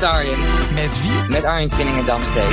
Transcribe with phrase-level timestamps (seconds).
[0.00, 0.38] Met Arjen.
[0.74, 1.28] Met wie?
[1.28, 2.50] Met Arjen Sinningen Damsteek.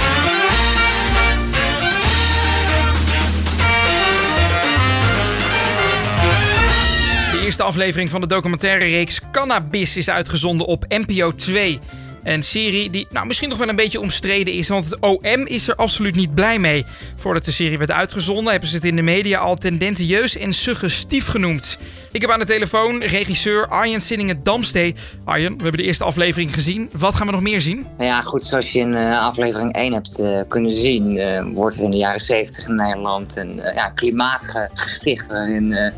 [7.32, 11.80] De eerste aflevering van de documentaire reeks Cannabis is uitgezonden op NPO 2.
[12.28, 15.68] Een serie die nou, misschien nog wel een beetje omstreden is, want het OM is
[15.68, 16.86] er absoluut niet blij mee.
[17.16, 21.28] Voordat de serie werd uitgezonden hebben ze het in de media al tendentieus en suggestief
[21.28, 21.78] genoemd.
[22.12, 24.96] Ik heb aan de telefoon regisseur Arjen Sinningen Damstee.
[25.24, 26.90] Arjen, we hebben de eerste aflevering gezien.
[26.98, 27.88] Wat gaan we nog meer zien?
[27.98, 31.76] Nou ja, goed, zoals je in uh, aflevering 1 hebt uh, kunnen zien, uh, wordt
[31.76, 35.94] er in de jaren 70 in Nederland een ja, klimaat gesticht waarin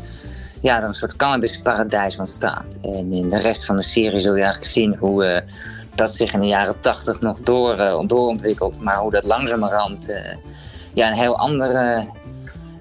[0.60, 2.78] ja, een soort cannabisparadijs ontstaat.
[2.82, 5.42] En in de rest van de serie zul je eigenlijk zien hoe
[6.00, 10.20] dat zich in de jaren 80 nog door, doorontwikkelt, maar hoe dat langzamerhand
[10.94, 12.08] ja, een heel andere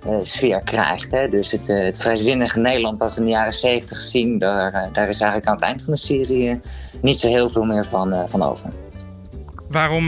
[0.07, 1.11] uh, sfeer krijgt.
[1.11, 1.29] Hè?
[1.29, 5.21] Dus het, het vrijzinnige Nederland wat we in de jaren 70 zien, daar, daar is
[5.21, 6.59] eigenlijk aan het eind van de serie
[7.01, 8.69] niet zo heel veel meer van, van over.
[9.69, 10.07] Waarom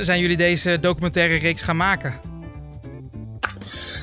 [0.00, 2.14] zijn jullie deze documentaire reeks gaan maken?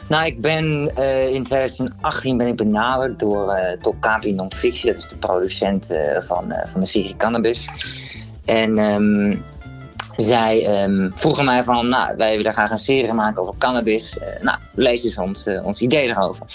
[0.09, 0.91] Nou, ik ben
[1.31, 4.91] in 2018 ben ik benaderd door uh, Top Capi Non-Fictie.
[4.91, 7.69] Dat is de producent van, van de serie Cannabis.
[8.47, 9.43] En um,
[10.15, 14.17] zij um, vroegen mij van, nou, wij willen graag een serie maken over cannabis.
[14.17, 16.45] Uh, nou, lees eens ons, uh, ons idee erover.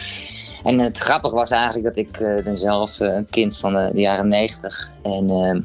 [0.64, 4.28] En het grappige was eigenlijk dat ik uh, ben zelf een kind van de, jaren
[4.28, 4.92] negentig.
[5.02, 5.60] En ehm,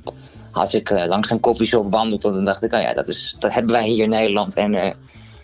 [0.52, 3.72] als ik langs een koffieshop wandelde, dan dacht ik, oh ja, dat, is, dat hebben
[3.72, 4.56] wij hier in Nederland.
[4.56, 4.95] En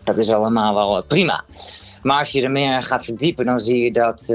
[0.03, 1.43] dat is allemaal wel prima.
[2.03, 4.33] Maar als je er meer gaat verdiepen, dan zie je dat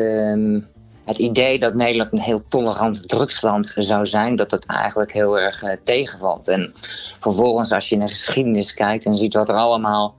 [1.08, 5.62] het idee dat Nederland een heel tolerant drugsland zou zijn, dat dat eigenlijk heel erg
[5.62, 6.48] uh, tegenvalt.
[6.48, 6.72] En
[7.20, 10.14] vervolgens, als je naar de geschiedenis kijkt en ziet wat er allemaal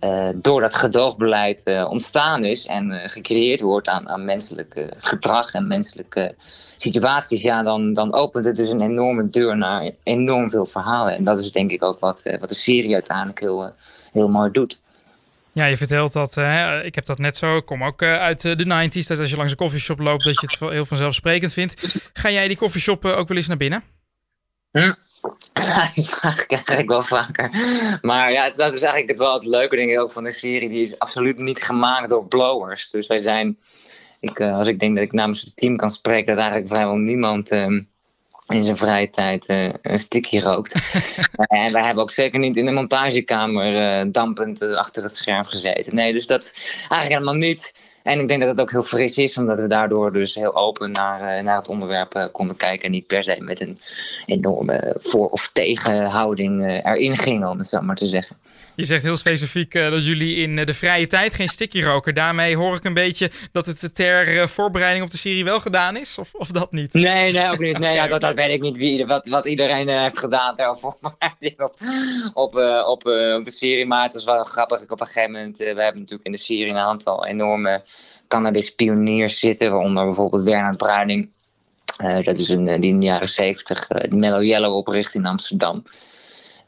[0.00, 5.66] uh, door dat gedoogbeleid uh, ontstaan is en gecreëerd wordt aan, aan menselijk gedrag en
[5.66, 6.34] menselijke
[6.76, 11.14] situaties, ja, dan, dan opent het dus een enorme deur naar enorm veel verhalen.
[11.14, 13.70] En dat is denk ik ook wat, wat de serie uiteindelijk heel,
[14.12, 14.78] heel mooi doet.
[15.52, 18.40] Ja, je vertelt dat, uh, ik heb dat net zo, ik kom ook uh, uit
[18.40, 22.00] de 90s, dat als je langs een koffieshop loopt, dat je het heel vanzelfsprekend vindt.
[22.12, 23.82] Ga jij die koffieshop ook wel eens naar binnen?
[24.72, 24.92] Hm?
[25.94, 27.50] die vraag krijg ik wel vaker.
[28.02, 30.68] Maar ja, dat is eigenlijk wel het leuke, ik, ook van de serie.
[30.68, 32.90] Die is absoluut niet gemaakt door blowers.
[32.90, 33.58] Dus wij zijn,
[34.20, 37.52] ik, als ik denk dat ik namens het team kan spreken, dat eigenlijk vrijwel niemand...
[37.52, 37.89] Um,
[38.50, 40.74] in zijn vrije tijd uh, een stikje rookt.
[41.34, 45.44] en wij hebben ook zeker niet in de montagekamer uh, dampend uh, achter het scherm
[45.44, 45.94] gezeten.
[45.94, 47.74] Nee, dus dat eigenlijk helemaal niet.
[48.02, 50.90] En ik denk dat het ook heel fris is, omdat we daardoor dus heel open
[50.90, 52.84] naar, naar het onderwerp konden kijken.
[52.84, 53.78] En niet per se met een
[54.26, 58.36] enorme voor- of tegenhouding erin gingen, om het zo maar te zeggen.
[58.80, 62.14] Je zegt heel specifiek uh, dat jullie in uh, de vrije tijd geen sticky roken.
[62.14, 65.96] Daarmee hoor ik een beetje dat het ter uh, voorbereiding op de serie wel gedaan
[65.96, 66.92] is, of, of dat niet?
[66.92, 67.78] Nee, nee, ook niet.
[67.78, 71.74] Nee, dat, dat weet ik niet wie, wat, wat iedereen heeft gedaan ter voorbereiding op,
[72.34, 72.54] op,
[72.86, 73.86] op, op de serie.
[73.86, 74.82] Maar het is wel grappig.
[74.88, 77.82] Op een gegeven moment, we hebben natuurlijk in de serie een aantal enorme
[78.28, 81.30] cannabis-pioniers zitten, waaronder bijvoorbeeld Bernard Bruining.
[82.24, 85.82] dat is een, die in de jaren zeventig de Mellow Yellow opricht in Amsterdam.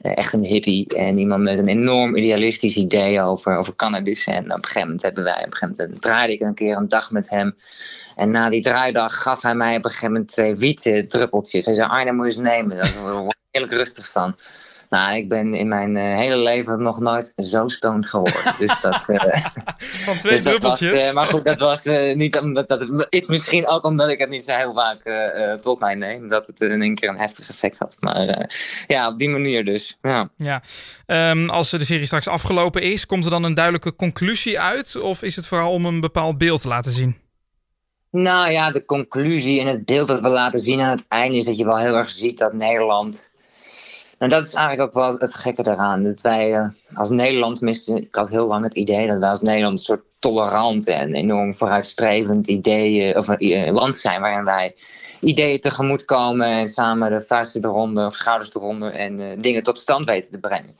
[0.03, 4.25] Uh, echt een hippie en iemand met een enorm idealistisch idee over, over cannabis.
[4.25, 6.77] En op een gegeven moment hebben wij, op een gegeven moment draaide ik een keer
[6.77, 7.55] een dag met hem.
[8.17, 11.65] En na die draaidag gaf hij mij op een gegeven moment twee witte druppeltjes.
[11.65, 12.77] Hij zei, Arne, moet je eens nemen.
[12.77, 14.37] Dat wordt heerlijk rustig van.
[14.89, 18.55] Nou, ik ben in mijn uh, hele leven nog nooit zo stoned geworden.
[18.59, 19.21] Dus dat, uh,
[19.79, 20.93] Van twee dus druppeltjes?
[20.93, 24.29] Was, uh, maar goed, dat was niet omdat dat is misschien ook omdat ik het
[24.29, 25.03] niet zo heel vaak
[25.61, 26.29] tot mij neem.
[26.29, 27.97] Dat het in één keer een heftig effect had.
[28.01, 28.51] Maar
[28.87, 29.99] ja, op die manier dus.
[30.03, 30.29] Ja.
[30.37, 30.63] ja.
[31.31, 34.97] Um, als de serie straks afgelopen is, komt er dan een duidelijke conclusie uit?
[34.97, 37.21] Of is het vooral om een bepaald beeld te laten zien?
[38.13, 41.45] Nou ja, de conclusie en het beeld dat we laten zien aan het einde is
[41.45, 43.32] dat je wel heel erg ziet dat Nederland
[44.19, 46.03] en dat is eigenlijk ook wel het gekke daaraan.
[46.03, 49.41] Dat wij uh, als Nederland, tenminste, ik had heel lang het idee dat wij als
[49.41, 54.75] Nederland een soort tolerant en enorm vooruitstrevend idee, of, uh, land zijn waarin wij
[55.21, 60.07] ideeën tegemoet komen en samen de vuisten eronder of schouders eronder en dingen tot stand
[60.07, 60.77] weten te brengen.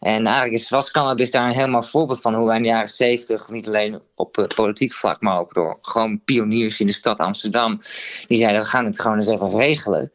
[0.00, 3.50] En eigenlijk is wascannabis daar een helemaal voorbeeld van hoe wij in de jaren zeventig,
[3.50, 7.76] niet alleen op uh, politiek vlak, maar ook door gewoon pioniers in de stad Amsterdam,
[8.26, 10.12] die zeiden we gaan het gewoon eens even regelen.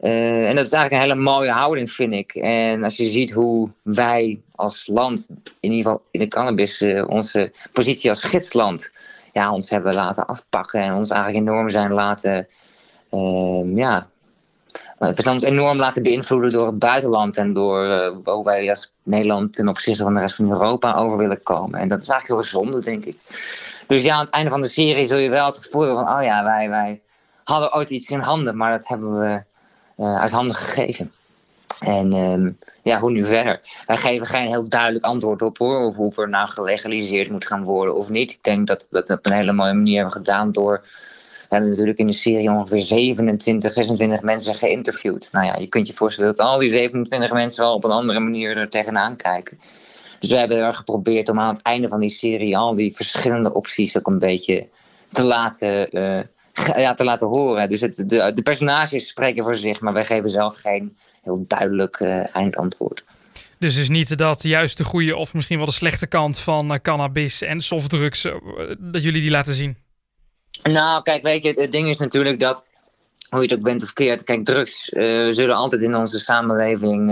[0.00, 2.34] Uh, en dat is eigenlijk een hele mooie houding, vind ik.
[2.34, 5.28] En als je ziet hoe wij als land,
[5.60, 8.92] in ieder geval in de cannabis, uh, onze positie als gidsland,
[9.32, 12.46] ja, ons hebben laten afpakken en ons eigenlijk enorm zijn laten,
[13.74, 14.10] ja,
[14.98, 18.92] we zijn ons enorm laten beïnvloeden door het buitenland en door uh, hoe wij als
[19.02, 21.80] Nederland ten opzichte van de rest van Europa over willen komen.
[21.80, 23.16] En dat is eigenlijk heel zonde, denk ik.
[23.86, 26.16] Dus ja, aan het einde van de serie zul je wel het gevoel hebben van,
[26.16, 27.00] oh ja, wij, wij
[27.44, 29.42] hadden ooit iets in handen, maar dat hebben we
[29.96, 31.12] uh, uit handen gegeven.
[31.80, 32.50] En ehm,
[32.82, 33.60] ja, hoe nu verder?
[33.86, 37.64] Wij geven geen heel duidelijk antwoord op hoor, of of er nou gelegaliseerd moet gaan
[37.64, 38.30] worden of niet.
[38.30, 40.82] Ik denk dat we dat op een hele mooie manier hebben gedaan door.
[41.48, 45.28] We hebben natuurlijk in de serie ongeveer 27, 26 mensen geïnterviewd.
[45.32, 48.20] Nou ja, je kunt je voorstellen dat al die 27 mensen wel op een andere
[48.20, 49.56] manier er tegenaan kijken.
[50.18, 53.52] Dus we hebben er geprobeerd om aan het einde van die serie al die verschillende
[53.52, 54.68] opties ook een beetje
[55.12, 56.20] te laten, uh,
[56.84, 57.68] ja, te laten horen.
[57.68, 62.00] Dus het, de, de personages spreken voor zich, maar wij geven zelf geen heel duidelijk
[62.00, 63.04] uh, eindantwoord.
[63.58, 66.78] Dus is niet dat juist de goede of misschien wel de slechte kant van uh,
[66.82, 68.22] cannabis en softdrugs,
[68.78, 69.76] dat jullie die laten zien?
[70.72, 72.64] Nou, kijk, weet je, het ding is natuurlijk dat,
[73.30, 74.84] hoe je het ook bent of keert, kijk, drugs
[75.28, 77.10] zullen altijd in onze samenleving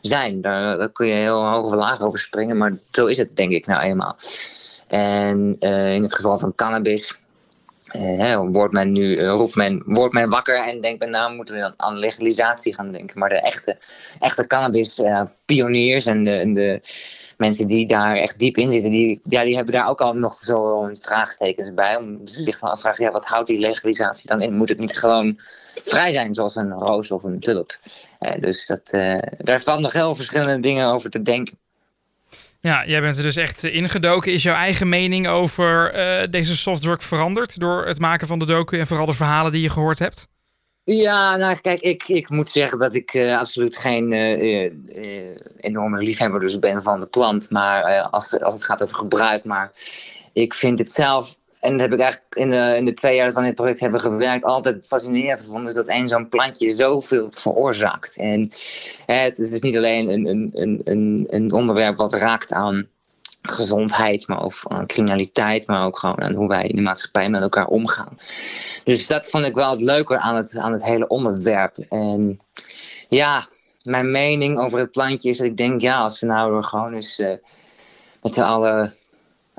[0.00, 0.40] zijn.
[0.40, 3.52] Daar, daar, kun je heel hoog of laag over springen, maar zo is het denk
[3.52, 4.16] ik nou eenmaal.
[4.88, 7.18] En in het geval van cannabis
[7.96, 11.72] uh, wordt men nu, roept men, wordt men wakker en denkt men, nou moeten we
[11.76, 13.18] aan legalisatie gaan denken.
[13.18, 13.76] Maar de echte,
[14.20, 16.78] echte cannabis-pioniers en, de, en de
[17.40, 20.38] mensen die daar echt diep in zitten, die, ja, die hebben daar ook al nog
[20.40, 21.96] zo een vraagtekens bij.
[21.96, 24.54] Om zich dan afvragen, ja, wat houdt die legalisatie dan in?
[24.54, 25.38] Moet het niet gewoon
[25.84, 27.78] vrij zijn, zoals een roos of een tulp?
[28.40, 28.90] dus dat,
[29.38, 31.58] daar valt nog heel verschillende dingen over te denken.
[32.60, 34.32] Ja, jij bent er dus echt ingedoken.
[34.32, 35.92] Is jouw eigen mening over
[36.30, 39.70] deze softdrug veranderd door het maken van de docu en vooral de verhalen die je
[39.70, 40.26] gehoord hebt?
[40.84, 44.70] Ja, nou kijk, ik, ik moet zeggen dat ik uh, absoluut geen uh,
[45.56, 47.50] enorme liefhebber dus ben van de plant.
[47.50, 49.44] Maar als, als het gaat over gebruik.
[49.44, 49.72] Maar
[50.32, 53.24] ik vind het zelf en dat heb ik eigenlijk in de, in de twee jaar
[53.24, 55.68] dat we aan dit project hebben gewerkt altijd fascinerend gevonden.
[55.68, 58.18] Is dat één zo'n plantje zoveel veroorzaakt.
[58.18, 58.40] En
[59.06, 62.88] het is niet alleen een, een, een, een onderwerp wat raakt aan
[63.42, 67.42] gezondheid, maar ook aan criminaliteit, maar ook gewoon aan hoe wij in de maatschappij met
[67.42, 68.14] elkaar omgaan.
[68.84, 71.76] Dus dat vond ik wel het leuker aan het, aan het hele onderwerp.
[71.88, 72.40] En
[73.08, 73.46] ja,
[73.82, 77.18] mijn mening over het plantje is dat ik denk, ja, als we nou gewoon eens
[77.18, 77.28] uh,
[78.22, 78.94] met z'n allen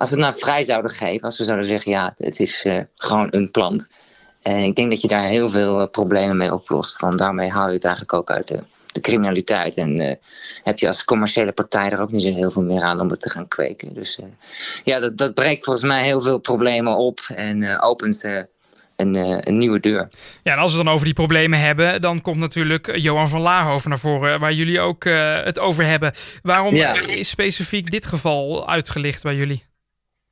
[0.02, 2.80] als we het nou vrij zouden geven, als we zouden zeggen, ja, het is uh,
[2.96, 3.90] gewoon een plant.
[4.42, 7.00] En ik denk dat je daar heel veel uh, problemen mee oplost.
[7.00, 9.76] Want daarmee haal je het eigenlijk ook uit de, de criminaliteit.
[9.76, 10.14] En uh,
[10.64, 13.20] heb je als commerciële partij er ook niet zo heel veel meer aan om het
[13.20, 13.94] te gaan kweken.
[13.94, 14.20] Dus
[14.84, 18.24] ja, dat, dat breekt volgens mij heel veel problemen op en opent
[18.96, 19.16] een,
[19.48, 20.10] een, nieuwe deur.
[20.44, 23.90] Ja, en als we dan over die problemen hebben, dan komt natuurlijk Johan van Laarhoven
[23.90, 25.04] naar voren, waar jullie ook
[25.44, 26.14] het over hebben.
[26.42, 26.76] Waarom
[27.08, 29.70] is specifiek dit geval uitgelicht bij jullie?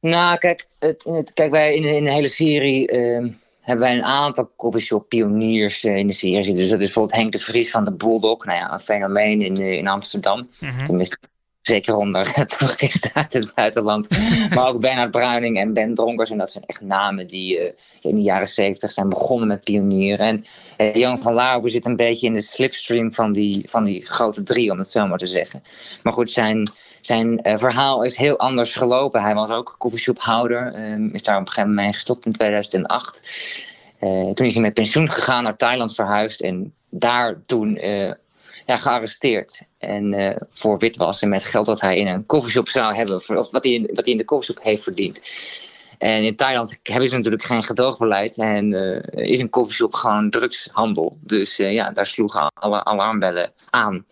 [0.01, 3.33] Nou, kijk, het, het, kijk wij in, in de hele serie uh,
[3.69, 6.61] hebben wij een aantal coffeeshop pioniers uh, in de serie zitten.
[6.61, 8.45] Dus dat is bijvoorbeeld Henk de Vries van de Bulldog.
[8.45, 10.49] Nou ja, een fenomeen in, in Amsterdam.
[10.59, 10.85] Mm-hmm.
[10.85, 11.17] Tenminste,
[11.61, 14.09] zeker onder toeristen uit het buitenland.
[14.55, 16.29] maar ook Bernard Bruining en Ben Dronkers.
[16.29, 17.71] En dat zijn echt namen die uh,
[18.01, 20.25] in de jaren zeventig zijn begonnen met pionieren.
[20.27, 20.43] En
[20.77, 24.43] uh, Jan van Lauwen zit een beetje in de slipstream van die, van die grote
[24.43, 25.63] drie, om het zo maar te zeggen.
[26.03, 26.69] Maar goed, zijn
[27.01, 29.21] zijn uh, verhaal is heel anders gelopen.
[29.21, 30.75] Hij was ook koffieshophouder.
[30.75, 33.21] Uh, is daar op een gegeven moment gestopt in 2008.
[34.01, 36.41] Uh, toen is hij met pensioen gegaan, naar Thailand verhuisd.
[36.41, 38.11] En daar toen eh,
[38.65, 39.63] ja, gearresteerd.
[39.77, 43.15] En voor witwassen met geld dat hij in een koffieshop zou hebben.
[43.15, 45.21] Of wat hij in, wat hij in de koffieshop heeft verdiend.
[45.99, 48.37] En in Thailand hebben ze natuurlijk geen gedoogbeleid.
[48.37, 51.17] En uh, is een koffieshop gewoon drugshandel.
[51.21, 54.05] Dus uh, ja, daar sloegen alle alarmbellen aan.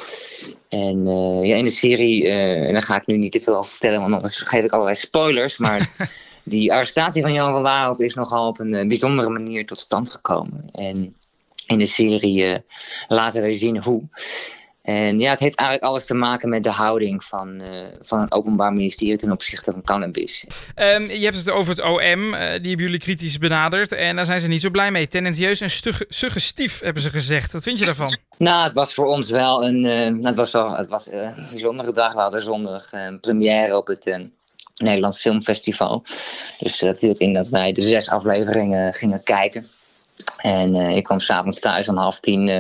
[0.70, 3.72] En uh, ja, in de serie, en daar ga ik nu niet te veel over
[3.72, 5.58] vertellen, want anders geef ik allerlei spoilers.
[5.58, 5.92] Maar
[6.48, 10.70] die arrestatie van Jan van Laarhoff is nogal op een bijzondere manier tot stand gekomen.
[10.72, 11.16] En
[11.66, 12.64] in de serie
[13.08, 14.04] laten wij zien hoe.
[14.88, 17.70] En ja, het heeft eigenlijk alles te maken met de houding van, uh,
[18.02, 20.46] van een openbaar ministerie ten opzichte van cannabis.
[20.76, 23.92] Um, je hebt het over het OM, uh, die hebben jullie kritisch benaderd.
[23.92, 25.08] En daar zijn ze niet zo blij mee.
[25.08, 25.70] Tendentieus en
[26.10, 27.54] suggestief, hebben ze gezegd.
[27.54, 28.18] Wat vind je daarvan?
[28.38, 31.92] Nou, het was voor ons wel een, uh, het was wel, het was, een bijzondere
[31.92, 32.14] dag.
[32.14, 34.06] We hadden zondag een première op het
[34.78, 36.04] Nederlands Filmfestival.
[36.60, 39.68] Dus dat hield in dat wij de zes afleveringen gingen kijken.
[40.38, 42.56] En uh, ik kwam s'avonds thuis om half tien uh,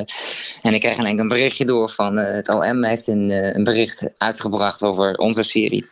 [0.62, 4.84] en ik kreeg een berichtje door van uh, het OM heeft een, een, bericht uitgebracht
[4.84, 5.90] over onze serie.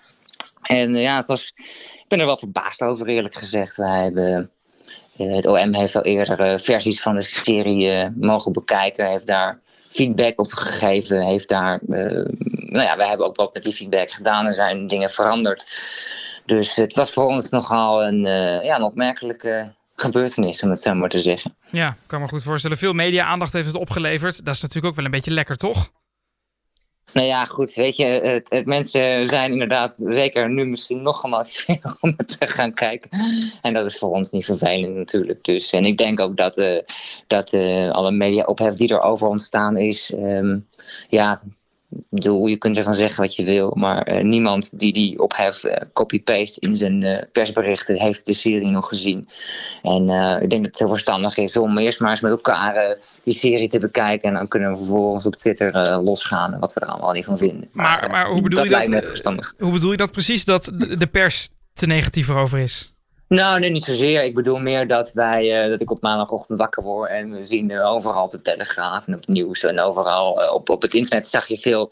[0.62, 3.77] En ja, het was, ik ben er wel verbaasd over eerlijk gezegd.
[3.77, 4.50] Wij hebben,
[5.17, 10.51] het OM heeft al eerder versies van de serie mogen bekijken, heeft daar feedback op
[10.51, 11.79] gegeven, heeft daar,
[12.75, 15.63] nou ja, wij hebben ook wat met die feedback gedaan en zijn dingen veranderd.
[16.46, 18.20] Dus het was voor ons nogal een,
[18.63, 21.55] ja, een opmerkelijke gebeurtenis, om het zo maar te zeggen.
[21.70, 22.77] Ja, ik kan me goed voorstellen.
[22.77, 24.46] Veel media-aandacht heeft het opgeleverd.
[24.46, 25.89] Dat is natuurlijk ook wel een beetje lekker, toch?
[27.15, 31.96] Nou ja, goed, weet je, het, het, mensen zijn inderdaad zeker nu misschien nog gemotiveerd
[32.01, 33.10] om het te gaan kijken.
[33.62, 35.44] En dat is voor ons niet vervelend natuurlijk.
[35.44, 36.79] Dus, en ik denk ook dat, uh,
[37.27, 40.67] dat uh, alle media ophef die er over ontstaan is, um,
[41.10, 41.41] ja,
[42.10, 45.74] bedoel, je kunt ervan zeggen wat je wil, maar uh, niemand die die ophef uh,
[45.94, 49.27] copy-paste in zijn uh, persberichten heeft de serie nog gezien.
[49.82, 50.01] En
[50.42, 53.68] ik denk dat het heel verstandig is om eerst maar eens met elkaar die serie
[53.68, 54.30] te bekijken.
[54.30, 57.70] En dan kunnen we vervolgens op Twitter losgaan wat we er allemaal niet van vinden.
[57.72, 61.08] Maar, maar, maar hoe, bedoel dat je dat, hoe bedoel je dat precies dat de
[61.08, 62.94] pers te negatief erover is?
[63.27, 64.24] Nou, nee, niet zozeer.
[64.24, 67.70] Ik bedoel meer dat wij, uh, dat ik op maandagochtend wakker word en we zien
[67.70, 71.27] uh, overal de Telegraaf en op het nieuws en overal uh, op, op het internet
[71.27, 71.91] zag je veel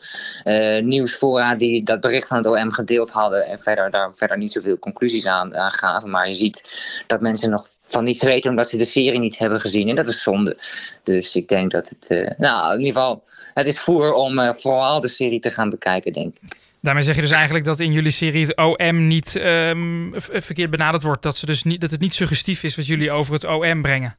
[0.84, 4.80] nieuwsfora die dat bericht van het OM gedeeld hadden en verder daar verder niet zoveel
[4.80, 6.10] conclusies aan, aan gaven.
[6.10, 6.64] Maar je ziet
[7.08, 10.10] dat mensen nog van niets weten omdat ze de serie niet hebben gezien en dat
[10.10, 10.58] is zonde.
[11.04, 13.24] Dus ik denk dat het, nou, in ieder geval,
[13.54, 16.62] het is voer om vooral de serie te gaan bekijken, denk ik.
[16.84, 21.04] Daarmee zeg je dus eigenlijk dat in jullie serie het OM niet um, verkeerd benaderd
[21.04, 21.22] wordt.
[21.22, 24.18] Dat, ze dus niet, dat het niet suggestief is wat jullie over het OM brengen.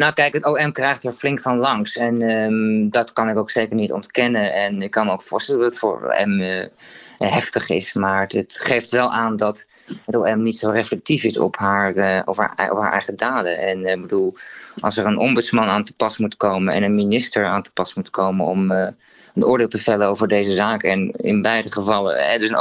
[0.00, 1.96] Nou, kijk, het OM krijgt er flink van langs.
[1.96, 4.54] En um, dat kan ik ook zeker niet ontkennen.
[4.54, 6.64] En ik kan me ook voorstellen dat het voor OM uh,
[7.18, 7.92] heftig is.
[7.92, 9.66] Maar het, geeft wel aan dat
[10.06, 12.20] het OM niet zo reflectief is op haar, uh,
[12.56, 13.58] haar, eigen daden.
[13.58, 14.34] En ik bedoel,
[14.80, 17.94] als er een ombudsman aan te pas moet komen en een minister aan te pas
[17.94, 20.82] moet komen om een oordeel te vellen over deze zaak.
[20.82, 22.52] En in beide gevallen, dus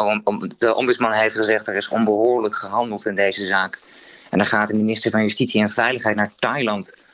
[0.58, 3.79] de ombudsman heeft gezegd er is onbehoorlijk gehandeld in deze zaak.
[4.29, 7.08] En dan gaat de minister van Justitie en Veiligheid naar Thailand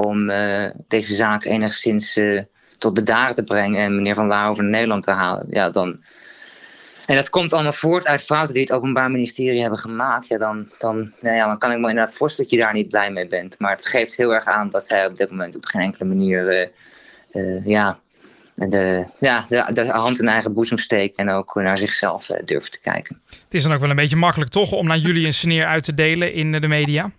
[0.00, 2.42] om uh, deze zaak enigszins uh,
[2.78, 5.46] tot bedaren te brengen en meneer Van Laar over Nederland te halen.
[5.50, 6.00] Ja, dan...
[7.06, 10.28] En dat komt allemaal voort uit fouten die het Openbaar Ministerie hebben gemaakt.
[10.28, 12.88] Ja, dan, dan, nou ja, dan kan ik me inderdaad voorstellen dat je daar niet
[12.88, 13.58] blij mee bent.
[13.58, 16.70] Maar het geeft heel erg aan dat zij op dit moment op geen enkele manier
[17.32, 17.98] uh, ja,
[18.54, 22.80] de, ja, de, hand in eigen boezem steken en ook naar zichzelf uh, durven te
[22.80, 23.20] kijken.
[23.28, 25.84] Het is dan ook wel een beetje makkelijk toch om naar jullie een sneer uit
[25.84, 27.10] te delen in de media?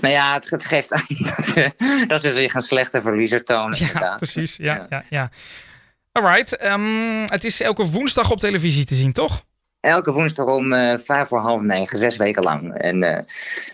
[0.00, 1.04] Nou ja, het, het geeft aan
[1.36, 1.74] dat,
[2.08, 3.78] dat ze zich een slechte verliezer tonen.
[3.92, 4.56] Ja, precies.
[4.56, 4.86] Ja, ja.
[4.88, 5.30] ja, ja.
[6.12, 6.64] Alright.
[6.64, 9.44] Um, het is elke woensdag op televisie te zien, toch?
[9.80, 12.74] Elke woensdag om uh, vijf voor half negen, zes weken lang.
[12.74, 13.24] En uh, er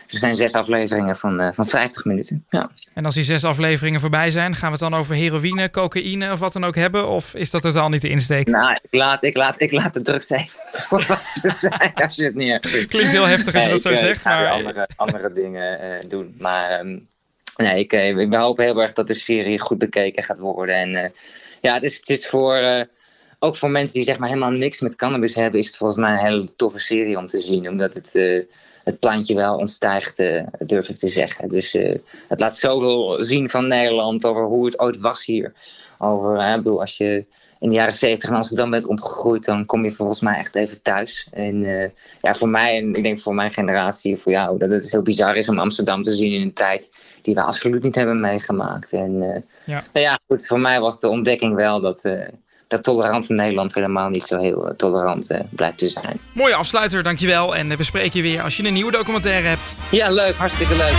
[0.07, 2.45] zijn zes afleveringen van, uh, van 50 minuten.
[2.49, 2.71] Ja.
[2.95, 6.39] En als die zes afleveringen voorbij zijn, gaan we het dan over heroïne, cocaïne of
[6.39, 7.09] wat dan ook hebben?
[7.09, 8.47] Of is dat er al niet de insteek?
[8.49, 10.49] Nou, ik laat, ik laat, ik laat de drugs zijn
[10.89, 12.61] voor wat ze zijn als je het neer.
[12.61, 14.17] Klinkt heel heftig als je dat zo zegt.
[14.17, 14.51] Ik ga maar...
[14.51, 16.35] andere, andere dingen doen.
[16.39, 17.09] Maar um,
[17.57, 20.75] nee, ik, ik hoop heel erg dat de serie goed bekeken gaat worden.
[20.75, 21.13] En
[21.61, 22.87] ja, het is, het is voor
[23.39, 26.13] ook voor mensen die zeg maar helemaal niks met cannabis hebben, is het volgens mij
[26.13, 27.69] een hele toffe serie om te zien.
[27.69, 28.43] Omdat het, uh,
[28.85, 31.49] het plantje wel ontstijgt, uh, durf ik te zeggen.
[31.49, 31.95] Dus uh,
[32.29, 35.53] het laat zoveel zien van Nederland, over hoe het ooit was hier.
[35.99, 37.25] Over, ik bedoel, als je
[37.59, 40.83] in de jaren zeventig in Amsterdam bent opgegroeid, dan kom je volgens mij echt even
[40.83, 41.29] thuis.
[41.33, 41.61] En
[42.23, 45.37] ja, voor mij, en ik denk voor mijn generatie, voor jou, dat het heel bizar
[45.37, 48.93] is om Amsterdam te zien in een tijd die we absoluut niet hebben meegemaakt.
[48.93, 49.83] En ja.
[49.93, 52.11] Nou ja, goed, voor mij was de ontdekking wel dat
[52.69, 56.21] dat tolerante Nederland helemaal niet zo heel eh, tolerant uh, blijkt te zijn.
[56.33, 57.57] Mooie afsluiter, dankjewel.
[57.57, 59.73] En we spreken je weer als je een nieuwe documentaire hebt.
[59.91, 60.35] Ja, leuk.
[60.35, 60.95] Hartstikke leuk.